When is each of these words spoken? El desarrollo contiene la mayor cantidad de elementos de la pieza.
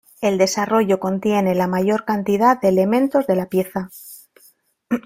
El 0.19 0.39
desarrollo 0.39 0.99
contiene 0.99 1.53
la 1.53 1.67
mayor 1.67 2.05
cantidad 2.05 2.59
de 2.59 2.69
elementos 2.69 3.27
de 3.27 3.35
la 3.35 3.45
pieza. 3.45 3.91